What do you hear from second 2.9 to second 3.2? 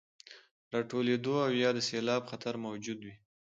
وي،